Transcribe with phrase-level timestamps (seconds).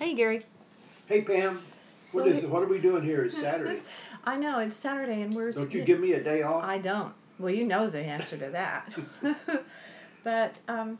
[0.00, 0.44] Hey, Gary.
[1.06, 1.62] Hey, Pam.
[2.10, 2.50] What is it?
[2.50, 3.24] What are we doing here?
[3.24, 3.80] It's Saturday.
[4.24, 5.52] I know it's Saturday and we're.
[5.52, 6.64] Don't you give me a day off?
[6.64, 7.14] I don't.
[7.38, 8.92] Well, you know the answer to that.
[10.24, 10.98] but um,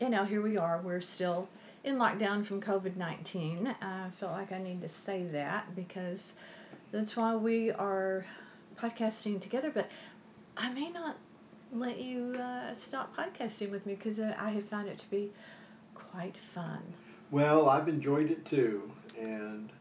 [0.00, 0.80] you know, here we are.
[0.82, 1.48] We're still
[1.84, 3.72] in lockdown from COVID nineteen.
[3.80, 6.34] I felt like I need to say that because
[6.90, 8.26] that's why we are
[8.76, 9.70] podcasting together.
[9.72, 9.88] But
[10.56, 11.16] I may not
[11.72, 15.30] let you uh, stop podcasting with me because uh, I have found it to be
[15.94, 16.82] quite fun.
[17.32, 19.72] Well, I've enjoyed it too, and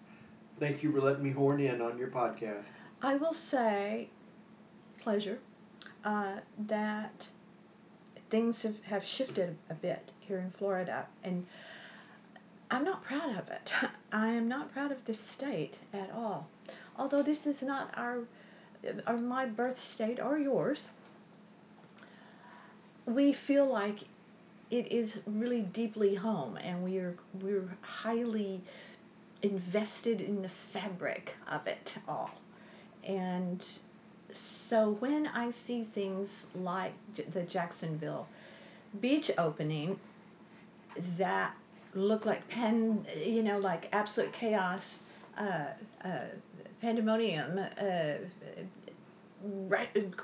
[0.57, 2.63] thank you for letting me horn in on your podcast.
[3.01, 4.07] I will say,
[4.99, 5.37] pleasure,
[6.05, 6.35] uh,
[6.67, 7.27] that
[8.29, 11.45] things have, have shifted a bit here in Florida, and
[12.71, 13.73] I'm not proud of it.
[14.13, 16.47] I am not proud of this state at all.
[16.97, 18.19] Although this is not our,
[19.05, 20.87] or my birth state or yours,
[23.05, 24.05] we feel like
[24.71, 28.61] it is really deeply home, and we're we're highly
[29.43, 32.31] invested in the fabric of it all.
[33.03, 33.63] And
[34.31, 36.93] so when I see things like
[37.33, 38.27] the Jacksonville
[39.01, 39.99] beach opening
[41.17, 41.55] that
[41.93, 45.01] look like pen, you know, like absolute chaos,
[45.37, 45.65] uh,
[46.05, 46.19] uh,
[46.81, 48.13] pandemonium, uh,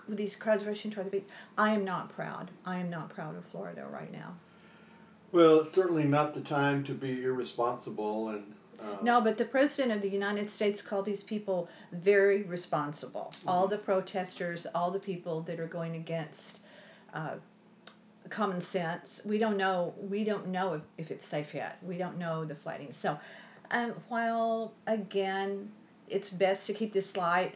[0.10, 2.52] these crowds rushing toward the beach, I am not proud.
[2.66, 4.36] I am not proud of Florida right now.
[5.32, 8.54] Well, it's certainly not the time to be irresponsible and.
[8.80, 13.34] Uh, No, but the president of the United States called these people very responsible.
[13.48, 16.60] All the protesters, all the people that are going against
[17.14, 17.36] uh,
[18.30, 19.22] common sense.
[19.26, 19.94] We don't know.
[19.98, 21.78] We don't know if, if it's safe yet.
[21.82, 22.92] We don't know the flooding.
[22.92, 23.18] So,
[23.72, 25.72] um, while again,
[26.08, 27.56] it's best to keep this light.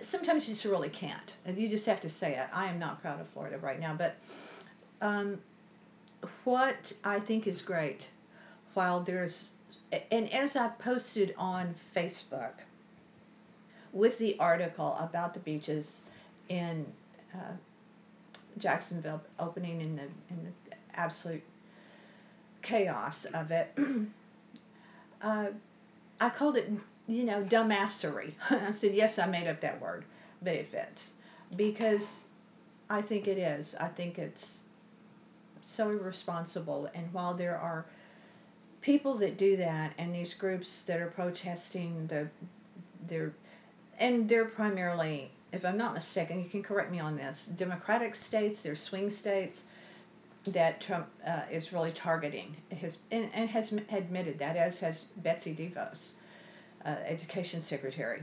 [0.00, 2.48] Sometimes you just really can't, and you just have to say it.
[2.52, 4.16] I am not proud of Florida right now, but
[5.00, 5.38] um,
[6.44, 8.06] what I think is great,
[8.74, 9.52] while there's
[10.10, 12.52] and as I posted on Facebook
[13.92, 16.02] with the article about the beaches
[16.48, 16.84] in
[17.34, 17.54] uh,
[18.58, 21.42] Jacksonville opening in the in the absolute
[22.62, 23.76] chaos of it,
[25.22, 25.46] uh,
[26.20, 26.70] I called it
[27.06, 28.32] you know dumbassery.
[28.50, 30.04] I said yes, I made up that word,
[30.42, 31.12] but it fits
[31.56, 32.24] because
[32.90, 33.74] I think it is.
[33.78, 34.64] I think it's
[35.66, 37.86] so irresponsible, and while there are
[38.86, 42.28] people that do that and these groups that are protesting the
[43.08, 43.32] they're
[43.98, 48.60] and they're primarily if i'm not mistaken you can correct me on this democratic states
[48.60, 49.62] they're swing states
[50.46, 55.52] that trump uh, is really targeting his and, and has admitted that as has betsy
[55.52, 56.12] devos
[56.90, 58.22] education secretary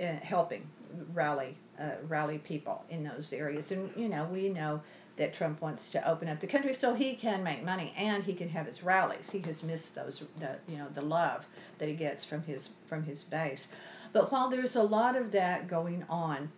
[0.00, 0.66] uh, helping
[1.12, 4.80] rally uh, rally people in those areas and you know we know
[5.16, 8.34] that Trump wants to open up the country so he can make money and he
[8.34, 9.28] can have his rallies.
[9.30, 11.46] He has missed those the you know the love
[11.78, 13.68] that he gets from his from his base.
[14.12, 16.50] But while there's a lot of that going on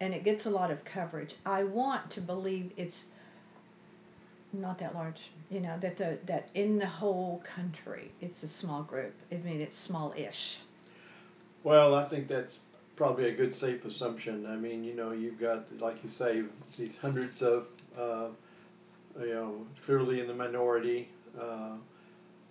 [0.00, 3.06] and it gets a lot of coverage, I want to believe it's
[4.52, 8.82] not that large, you know, that the that in the whole country it's a small
[8.82, 9.14] group.
[9.30, 10.58] I mean it's small-ish.
[11.62, 12.56] Well, I think that's
[12.96, 14.46] probably a good safe assumption.
[14.46, 16.44] I mean, you know, you've got like you say
[16.76, 17.66] these hundreds of
[17.98, 18.28] uh,
[19.18, 21.72] you know, clearly in the minority uh,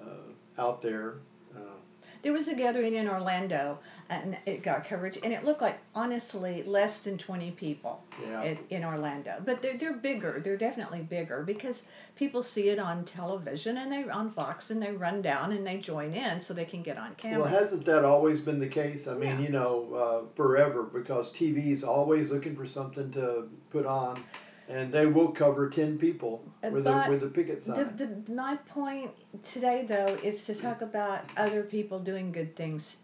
[0.02, 1.16] uh, out there.
[1.56, 1.78] Uh,
[2.22, 6.64] there was a gathering in Orlando, and it got coverage, and it looked like honestly
[6.64, 8.42] less than 20 people yeah.
[8.42, 9.36] in, in Orlando.
[9.46, 10.42] But they're they're bigger.
[10.44, 14.92] They're definitely bigger because people see it on television and they on Fox and they
[14.92, 17.42] run down and they join in so they can get on camera.
[17.42, 19.08] Well, hasn't that always been the case?
[19.08, 19.40] I mean, Yeah.
[19.40, 24.24] you know, uh, forever because TV is always looking for something to put on.
[24.68, 27.96] And they will cover ten people with a with a picket sign.
[27.96, 29.09] The, the, my point
[29.44, 32.97] today, though, is to talk about other people doing good things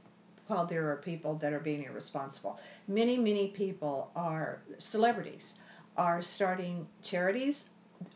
[0.47, 2.59] while there are people that are being irresponsible.
[2.87, 5.55] Many, many people are celebrities,
[5.97, 7.65] are starting charities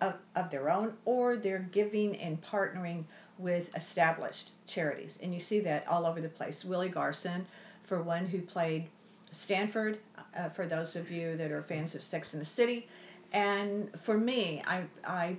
[0.02, 3.04] of, of their own, or they're giving and partnering
[3.38, 5.18] with established charities.
[5.24, 6.66] And you see that all over the place.
[6.66, 7.46] Willie Garson,
[7.84, 8.88] for one, who played
[9.32, 10.00] Stanford,
[10.38, 12.88] uh, for those of you that are fans of Sex in the City.
[13.32, 15.38] And for me, I, I,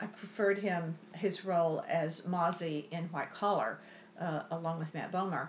[0.00, 3.78] I, preferred him, his role as Mozzie in White Collar,
[4.18, 5.48] uh, along with Matt Bomer.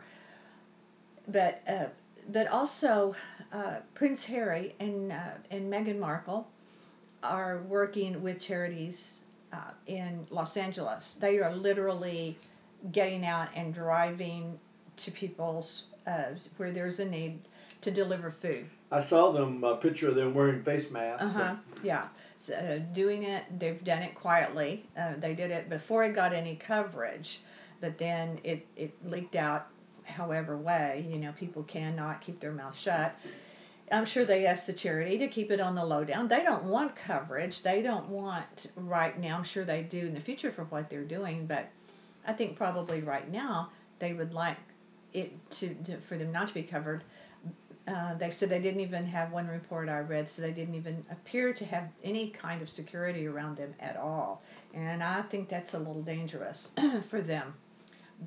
[1.27, 1.85] But, uh,
[2.31, 3.15] but also,
[3.51, 5.15] uh, Prince Harry and, uh,
[5.51, 6.47] and Meghan Markle
[7.21, 9.21] are working with charities
[9.53, 11.15] uh, in Los Angeles.
[11.21, 12.37] They are literally
[12.91, 14.59] getting out and driving
[14.97, 17.39] to people's uh, where there's a need
[17.81, 18.65] to deliver food.
[18.91, 21.23] I saw them a picture of them wearing face masks.
[21.23, 21.55] Uh huh.
[21.81, 22.07] Yeah.
[22.37, 24.85] So, uh, doing it, they've done it quietly.
[24.97, 27.39] Uh, they did it before it got any coverage.
[27.79, 29.67] but then it, it leaked out
[30.05, 31.05] however way.
[31.09, 33.15] You know, people cannot keep their mouth shut.
[33.91, 36.27] I'm sure they asked the charity to keep it on the lowdown.
[36.27, 37.61] They don't want coverage.
[37.61, 38.45] They don't want
[38.75, 39.37] right now.
[39.37, 41.67] I'm sure they do in the future for what they're doing, but
[42.25, 43.69] I think probably right now
[43.99, 44.57] they would like
[45.13, 47.03] it to, to for them not to be covered.
[47.85, 51.05] Uh, they said they didn't even have one report I read, so they didn't even
[51.11, 54.41] appear to have any kind of security around them at all.
[54.73, 56.71] And I think that's a little dangerous
[57.09, 57.53] for them.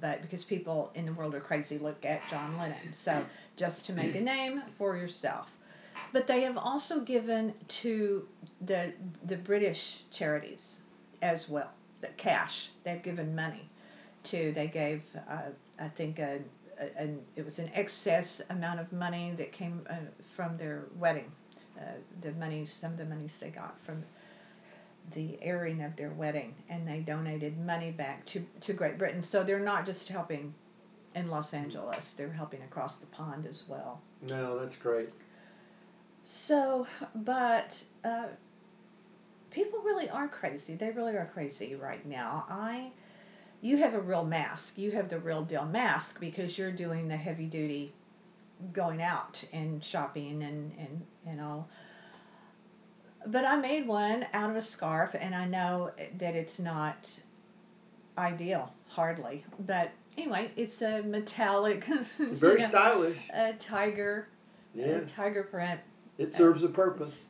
[0.00, 2.92] But because people in the world are crazy, look at John Lennon.
[2.92, 3.24] So
[3.56, 5.50] just to make a name for yourself.
[6.12, 8.26] But they have also given to
[8.60, 8.92] the
[9.24, 10.78] the British charities
[11.22, 11.70] as well.
[12.00, 13.68] The cash they've given money
[14.24, 14.52] to.
[14.52, 16.40] They gave uh, I think a
[16.96, 19.94] and it was an excess amount of money that came uh,
[20.34, 21.30] from their wedding.
[21.78, 21.82] Uh,
[22.20, 24.02] the money, some of the monies they got from
[25.14, 29.22] the airing of their wedding, and they donated money back to, to Great Britain.
[29.22, 30.54] So they're not just helping
[31.14, 34.02] in Los Angeles, they're helping across the pond as well.
[34.20, 35.08] No, that's great.
[36.24, 38.26] So, but uh,
[39.50, 40.74] people really are crazy.
[40.74, 42.44] They really are crazy right now.
[42.50, 42.90] I
[43.62, 44.76] you have a real mask.
[44.76, 47.92] You have the real deal mask because you're doing the heavy duty
[48.72, 51.68] going out and shopping and, and, and all.
[53.26, 57.08] But I made one out of a scarf and I know that it's not
[58.16, 59.44] ideal, hardly.
[59.60, 61.86] But anyway, it's a metallic.
[62.18, 63.18] It's very know, stylish.
[63.32, 64.28] A tiger.
[64.74, 65.00] Yeah.
[65.14, 65.80] tiger print.
[66.18, 67.28] It serves a purpose.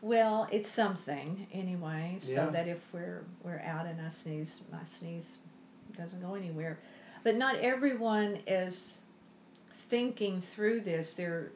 [0.00, 2.50] Well, it's something anyway, so yeah.
[2.50, 5.38] that if we're we're out and I sneeze, my sneeze
[5.96, 6.78] doesn't go anywhere.
[7.22, 8.92] But not everyone is
[9.88, 11.14] thinking through this.
[11.14, 11.52] They're,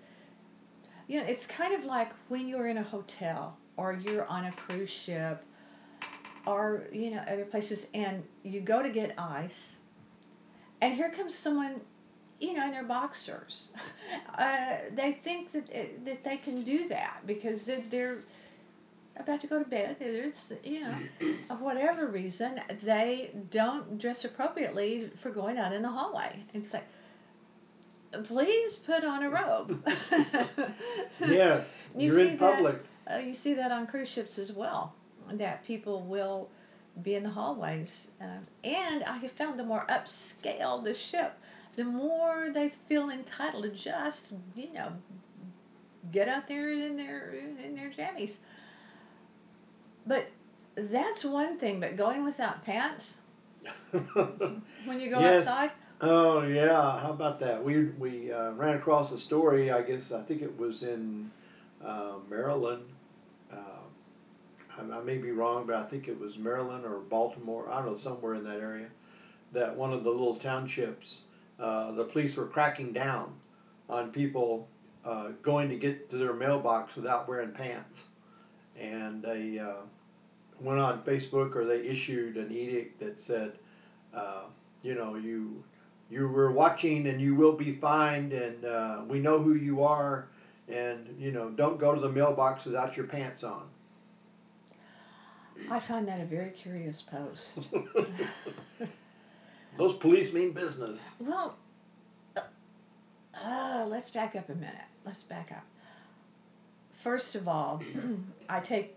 [1.09, 4.53] you know, it's kind of like when you're in a hotel or you're on a
[4.53, 5.43] cruise ship
[6.47, 9.77] or, you know, other places and you go to get ice
[10.83, 11.81] and here comes someone
[12.41, 13.71] you know, in their boxers.
[14.39, 15.67] Uh, they think that
[16.05, 18.19] that they can do that because they're, they're
[19.19, 20.95] about to go to bed, it's you know,
[21.51, 26.39] of whatever reason, they don't dress appropriately for going out in the hallway.
[26.55, 26.87] It's like,
[28.25, 29.85] please put on a robe.
[31.21, 31.67] yes,
[31.97, 32.77] you are in public.
[32.83, 34.95] That, uh, you see that on cruise ships as well.
[35.33, 36.49] That people will
[37.03, 41.35] be in the hallways, uh, and I have found the more upscale the ship,
[41.77, 44.91] the more they feel entitled to just you know
[46.13, 48.37] get out there in their in their jammies.
[50.07, 50.27] But
[50.77, 51.81] that's one thing.
[51.81, 53.19] But going without pants
[53.93, 55.47] when you go yes.
[55.47, 55.71] outside.
[56.01, 57.63] Oh yeah, how about that?
[57.63, 59.71] We we uh, ran across a story.
[59.71, 61.31] I guess I think it was in
[61.85, 62.85] uh, Maryland.
[64.79, 67.69] I, I, may be wrong, but I think it was Maryland or Baltimore.
[67.71, 68.89] I don't know, somewhere in that area.
[69.53, 71.21] That one of the little townships,
[71.59, 73.33] uh, the police were cracking down
[73.89, 74.69] on people
[75.05, 78.01] uh, going to get to their mailbox without wearing pants,
[78.79, 79.83] and they uh,
[80.61, 83.53] went on Facebook or they issued an edict that said,
[84.15, 84.43] uh,
[84.83, 85.63] you know, you
[86.11, 90.29] you were watching and you will be fined, and uh, we know who you are,
[90.69, 93.65] and you know, don't go to the mailbox without your pants on.
[95.71, 97.59] I find that a very curious post.
[99.79, 100.99] Those police mean business.
[101.21, 101.57] Well,
[102.37, 102.41] uh,
[103.35, 104.75] uh, let's back up a minute.
[105.05, 105.65] Let's back up.
[107.03, 107.83] First of all,
[108.49, 108.95] I take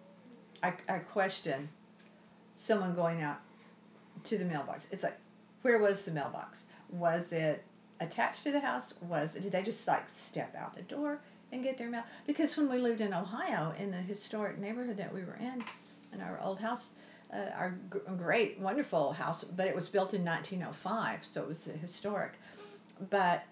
[0.64, 1.70] I, I question
[2.56, 3.40] someone going out
[4.26, 4.88] to the mailbox.
[4.92, 5.18] It's like,
[5.62, 6.64] where was the mailbox?
[6.90, 7.64] Was it
[8.00, 8.94] attached to the house?
[9.02, 11.20] Was did they just like step out the door
[11.52, 12.04] and get their mail?
[12.26, 15.64] Because when we lived in Ohio, in the historic neighborhood that we were in,
[16.14, 16.94] in our old house,
[17.34, 21.64] uh, our g- great, wonderful house, but it was built in 1905, so it was
[21.64, 22.34] historic.
[23.10, 23.44] But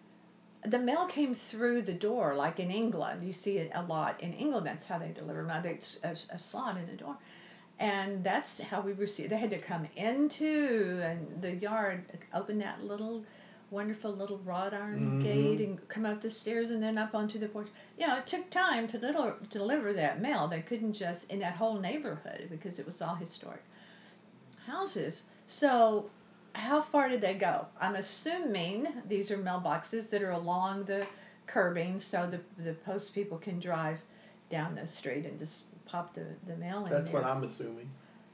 [0.65, 3.25] the mail came through the door, like in England.
[3.25, 4.65] You see it a lot in England.
[4.65, 5.65] That's how they deliver mail.
[5.65, 7.17] It's a, a slot in the door,
[7.79, 9.31] and that's how we received.
[9.31, 13.23] They had to come into and the yard, open that little
[13.71, 15.23] wonderful little wrought iron mm-hmm.
[15.23, 17.67] gate and come up the stairs and then up onto the porch.
[17.97, 20.47] You know, it took time to little deliver that mail.
[20.47, 23.63] They couldn't just in that whole neighborhood because it was all historic
[24.65, 25.23] houses.
[25.47, 26.09] So
[26.53, 27.65] how far did they go?
[27.79, 31.05] I'm assuming these are mailboxes that are along the
[31.47, 33.99] curbing so the, the post people can drive
[34.49, 36.99] down the street and just pop the, the mail in there.
[36.99, 37.21] That's there.
[37.21, 37.89] what I'm assuming.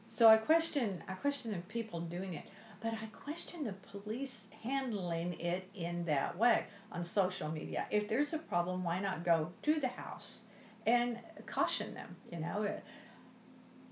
[0.09, 2.45] So I question I question the people doing it,
[2.85, 7.87] but I question the police handling it in that way on social media.
[7.89, 10.41] If there's a problem, why not go to the house
[10.85, 12.15] and caution them?
[12.31, 12.71] You know,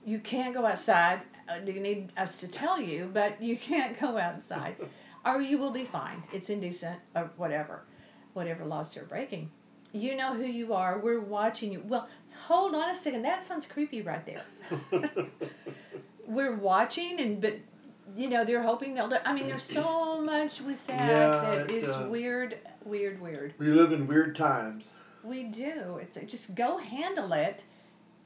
[0.05, 1.21] you can't go outside.
[1.49, 3.09] Uh, do you need us to tell you?
[3.11, 4.75] But you can't go outside.
[5.25, 6.21] or you will be fined.
[6.31, 7.85] It's indecent or whatever,
[8.33, 9.49] whatever laws they're breaking.
[9.91, 10.99] You know who you are.
[10.99, 11.81] We're watching you.
[11.87, 12.07] Well,
[12.45, 13.23] hold on a second.
[13.23, 14.43] That sounds creepy right there.
[16.27, 17.55] We're watching, and but
[18.15, 19.11] you know they're hoping they'll.
[19.25, 23.53] I mean, there's so much with that Yeah, that is uh, weird, weird, weird.
[23.57, 24.85] we live in weird times.
[25.23, 25.99] We do.
[26.01, 27.63] It's just go handle it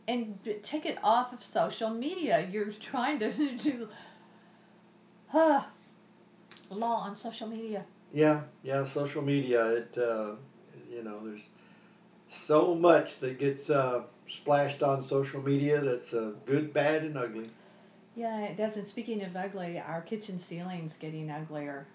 [0.07, 2.47] and take it off of social media.
[2.51, 3.87] You're trying to do
[5.27, 5.61] huh,
[6.69, 7.83] law on social media.
[8.13, 9.65] Yeah, yeah, social media.
[9.67, 10.31] It, uh,
[10.89, 11.43] you know, there's
[12.31, 17.49] so much that gets uh, splashed on social media that's uh, good, bad, and ugly.
[18.17, 18.85] Yeah, it doesn't.
[18.85, 21.85] Speaking of ugly, our kitchen ceiling's getting uglier.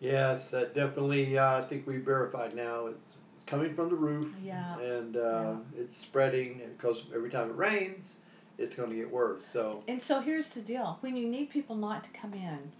[0.00, 1.38] Yes, that definitely.
[1.38, 2.86] Uh, I think we verified now.
[2.86, 4.78] It's coming from the roof, Yeah.
[4.78, 6.60] and uh, it's spreading.
[6.76, 8.16] Because every time it rains,
[8.58, 9.44] it's going to get worse.
[9.44, 12.70] So And so here's the deal: when you need people not to come in,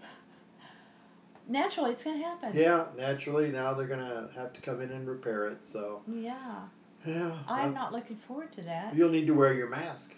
[1.47, 2.55] naturally it's going to happen.
[2.55, 5.57] yeah, naturally now they're going to have to come in and repair it.
[5.63, 6.61] So Yeah.
[7.05, 8.95] yeah, I'm uh, not looking forward to that.
[8.95, 10.13] You'll need to wear your mask.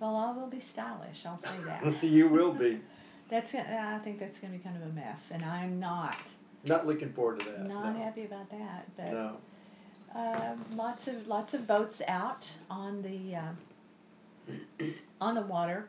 [0.00, 1.24] Well, I will be stylish.
[1.24, 2.02] I'll say that.
[2.02, 2.80] you will be.
[3.28, 3.54] That's.
[3.54, 6.16] I think that's going to be kind of a mess, and I'm not
[6.64, 7.66] Not looking forward to that.
[7.68, 7.98] not no.
[8.04, 8.86] happy about that.
[8.96, 9.36] But No.
[10.14, 14.84] uh, lots of lots of boats out on the uh,
[15.20, 15.88] on the water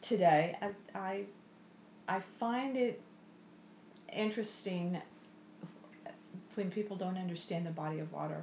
[0.00, 0.56] today.
[0.62, 1.24] I, I
[2.08, 3.00] I find it
[4.10, 5.00] interesting
[6.54, 8.42] when people don't understand the body of water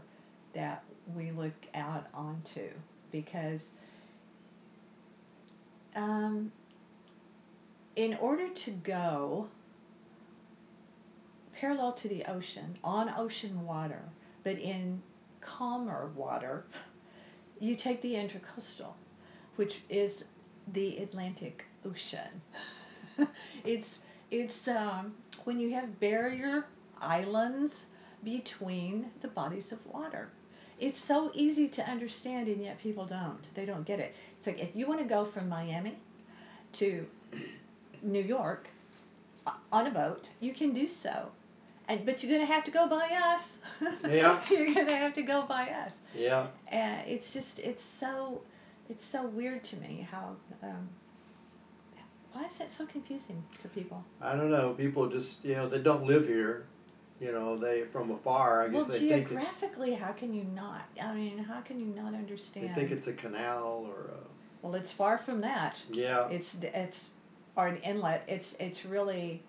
[0.54, 0.84] that
[1.16, 2.70] we look out onto
[3.12, 3.72] because
[5.98, 6.52] um,
[7.98, 9.50] in order to go
[11.54, 14.04] parallel to the ocean on ocean water
[14.44, 15.02] but in
[15.42, 16.66] calmer water
[17.60, 18.94] you take the intercoastal
[19.58, 20.24] which is
[20.74, 22.42] the Atlantic Ocean.
[23.64, 24.00] It's
[24.30, 26.66] it's um, when you have barrier
[27.02, 27.86] islands
[28.24, 30.30] between the bodies of water
[30.80, 34.60] it's so easy to understand and yet people don't they don't get it it's like
[34.60, 35.96] if you want to go from Miami
[36.74, 37.06] to
[38.02, 38.70] New York
[39.46, 41.30] uh, on a boat you can do so
[41.88, 43.58] and but you're going to have to go by us
[44.08, 44.40] Yeah.
[44.50, 46.48] you're going to have to go by us Yeah.
[46.68, 48.42] and it's just it's so
[48.90, 50.88] it's so weird to me how um,
[52.34, 54.74] why is that so confusing to people I don't know.
[54.74, 56.66] People just you know they don't live here.
[57.20, 58.64] You know they from afar.
[58.64, 61.80] I guess well they think it's geographically how can you not i mean how can
[61.80, 64.18] you not understand they think it's a canal or a,
[64.62, 66.28] well it's far from that yeah.
[66.30, 67.10] it's it's
[67.56, 69.42] or an inlet it's it's really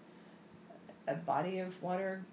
[1.09, 2.25] a body of water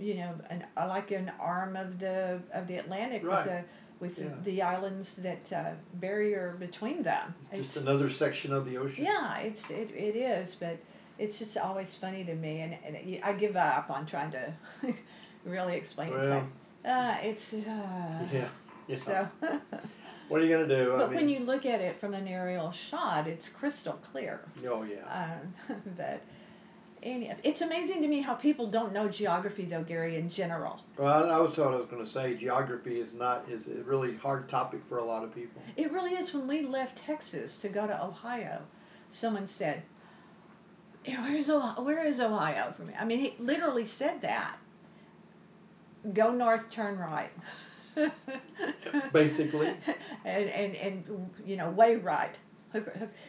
[0.00, 3.36] you know an like an arm of the of the atlantic Right.
[3.36, 3.64] with the
[4.00, 4.34] with Yeah.
[4.44, 9.04] the islands that uh, barrier between them Just It's- another section of the ocean.
[9.04, 10.78] Yeah, it's it, it is, but
[11.18, 14.52] it's just always funny to me, and, and it, I give up on trying to
[15.44, 16.16] really explain it.
[16.16, 16.48] It's Well,
[16.84, 18.48] uh, it's uh, yeah.
[18.86, 18.96] Yeah.
[18.96, 19.28] so.
[20.28, 20.94] what are you gonna do?
[20.94, 24.40] I but mean, when you look at it from an aerial shot, it's crystal clear.
[24.68, 25.38] oh yeah.
[25.68, 26.20] Um, but
[27.02, 30.80] any, it's amazing to me how people don't know geography, though, Gary, in general.
[30.96, 32.34] Well, I was what I was going to say.
[32.34, 35.62] Geography is not is a really hard topic for a lot of people.
[35.76, 36.32] It really is.
[36.34, 38.60] When we left Texas to go to Ohio,
[39.10, 39.82] someone said, "Yeah,
[41.06, 41.82] "Where's Ohio?
[41.82, 44.58] Where is Ohio for me?" I mean, he literally said that.
[46.12, 47.30] Go north, turn right.
[49.12, 49.74] Basically.
[50.24, 52.36] and, and and you know, way right.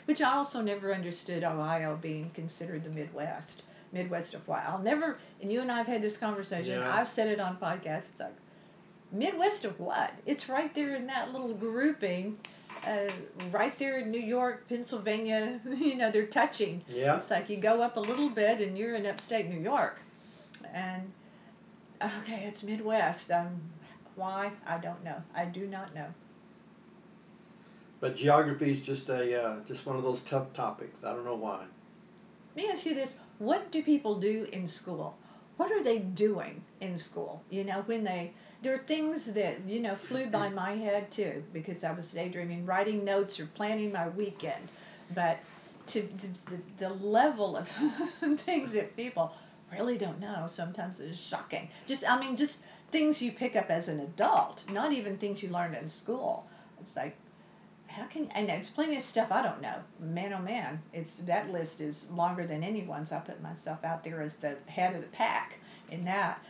[0.05, 3.63] Which I also never understood Ohio being considered the Midwest.
[3.91, 4.63] Midwest of what?
[4.67, 5.17] I'll never.
[5.41, 6.79] And you and I've had this conversation.
[6.79, 6.93] Yeah.
[6.93, 8.05] I've said it on podcasts.
[8.11, 8.35] It's like
[9.11, 10.11] Midwest of what?
[10.25, 12.37] It's right there in that little grouping,
[12.85, 13.09] uh,
[13.51, 15.59] right there in New York, Pennsylvania.
[15.77, 16.83] You know, they're touching.
[16.87, 17.17] Yeah.
[17.17, 19.99] It's like you go up a little bit and you're in upstate New York.
[20.73, 21.11] And
[22.01, 23.31] okay, it's Midwest.
[23.31, 23.61] Um,
[24.15, 24.51] why?
[24.67, 25.21] I don't know.
[25.35, 26.07] I do not know.
[27.99, 31.03] But geography is just a uh, just one of those tough topics.
[31.03, 31.65] I don't know why.
[32.55, 35.17] Let me ask you this: What do people do in school?
[35.59, 37.43] What are they doing in school?
[37.49, 41.43] You know, when they there are things that you know flew by my head too
[41.51, 44.69] because I was daydreaming, writing notes or planning my weekend.
[45.13, 45.39] But
[45.87, 47.67] to the, the, the level of
[48.39, 49.33] things that people
[49.73, 51.67] really don't know sometimes is shocking.
[51.85, 52.59] Just I mean, just
[52.91, 56.45] things you pick up as an adult, not even things you learned in school.
[56.79, 57.17] It's like
[57.99, 59.75] how can and there's plenty of stuff I don't know.
[59.99, 63.11] Man oh man, it's that list is longer than anyone's.
[63.11, 65.55] I put myself out there as the head of the pack
[65.91, 66.41] in that.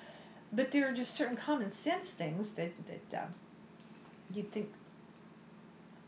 [0.51, 3.34] But there are just certain common sense things that that um,
[4.34, 4.72] you think,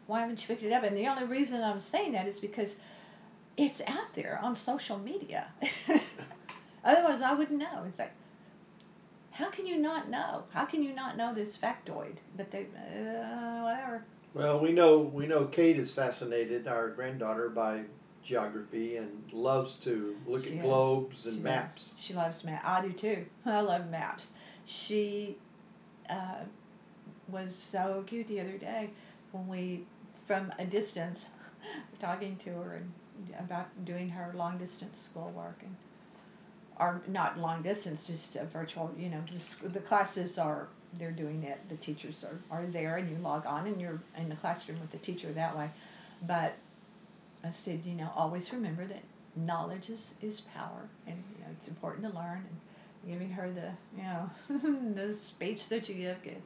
[0.08, 0.84] why haven't you picked it up?
[0.84, 2.78] And the only reason I'm saying that is because
[3.58, 5.48] it's out there on social media.
[6.84, 7.84] Otherwise, I wouldn't know.
[7.88, 8.12] It's like,
[9.32, 10.44] how can you not know?
[10.52, 12.16] How can you not know this factoid?
[12.38, 14.04] But they, uh, whatever.
[14.34, 17.84] Well, we know we know Kate is fascinated, our granddaughter, by
[18.24, 20.62] geography and loves to look She at is.
[20.62, 21.74] globes and She maps.
[21.74, 22.64] Loves, she loves maps.
[22.66, 23.26] I do too.
[23.46, 24.34] I love maps.
[24.66, 25.38] She
[26.10, 26.44] uh,
[27.30, 28.90] was so cute the other day
[29.32, 29.86] when we,
[30.28, 31.28] from a distance,
[32.00, 32.92] talking to her and
[33.40, 35.76] about doing her long distance schoolwork and
[36.80, 38.92] or not long distance, just a virtual.
[38.98, 39.22] You know,
[39.62, 41.60] the, the classes are they're doing it.
[41.70, 44.92] The teachers are, are there, and you log on, and you're in the classroom with
[44.92, 45.70] the teacher that way.
[46.28, 46.54] But
[47.44, 49.04] I said, you know, always remember that
[49.36, 52.38] knowledge is, is power, and you know, it's important to learn.
[52.50, 52.60] And
[53.12, 56.46] giving her the, you know, the speech that you give kids.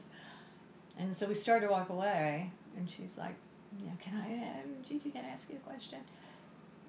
[0.98, 3.34] And so we started to walk away, and she's like,
[3.78, 5.98] you know, can I, uh, Gigi, can I ask you a question?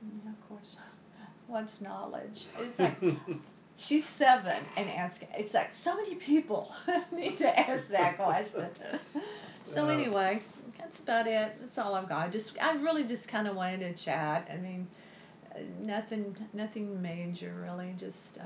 [0.01, 0.77] Yeah, of course.
[1.47, 2.45] What's knowledge?
[2.59, 2.97] It's like
[3.77, 5.21] she's seven and ask.
[5.35, 6.73] It's like so many people
[7.11, 8.67] need to ask that question.
[9.65, 10.41] so anyway,
[10.77, 11.53] that's about it.
[11.59, 12.27] That's all I've got.
[12.27, 14.49] I just I really just kind of wanted to chat.
[14.51, 14.87] I mean,
[15.81, 17.95] nothing nothing major really.
[17.97, 18.43] Just uh,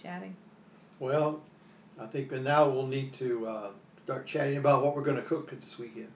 [0.00, 0.36] chatting.
[1.00, 1.40] Well,
[1.98, 3.70] I think that now we'll need to uh,
[4.04, 6.12] start chatting about what we're going to cook this weekend.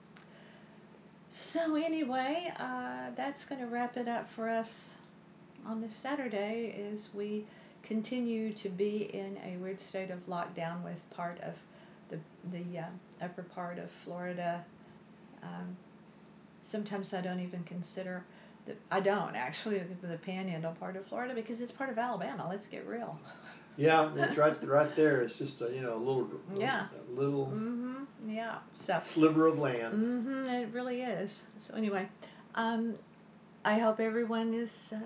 [1.29, 4.95] So anyway, uh, that's going to wrap it up for us
[5.67, 7.45] on this Saturday as we
[7.83, 11.53] continue to be in a weird state of lockdown with part of
[12.09, 12.19] the
[12.51, 12.85] the uh,
[13.21, 14.63] upper part of Florida.
[15.43, 15.75] Um,
[16.61, 18.23] sometimes I don't even consider
[18.65, 22.47] the I don't actually the Panhandle part of Florida because it's part of Alabama.
[22.49, 23.19] Let's get real.
[23.77, 25.21] Yeah, it's right right there.
[25.21, 26.87] It's just a you know a little Yeah.
[27.07, 28.05] a little Mhm.
[28.27, 28.57] Yeah.
[28.73, 28.99] So.
[29.01, 29.93] sliver of land.
[29.93, 31.43] Mm-hmm, it really is.
[31.67, 32.07] So anyway,
[32.55, 32.95] um,
[33.65, 34.99] I hope everyone is uh,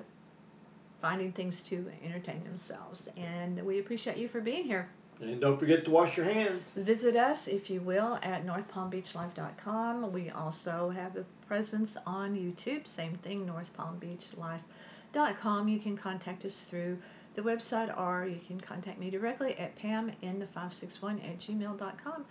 [1.01, 4.89] finding things to entertain themselves, and we appreciate you for being here.
[5.21, 6.71] And don't forget to wash your hands.
[6.71, 10.11] Visit us, if you will, at northpalmbeachlife.com.
[10.11, 12.87] We also have a presence on YouTube.
[12.87, 15.67] Same thing, northpalmbeachlife.com.
[15.67, 16.97] You can contact us through
[17.35, 22.25] the website, or you can contact me directly at pamn561 at gmail.com.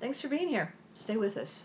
[0.00, 0.72] Thanks for being here.
[0.94, 1.64] Stay with us.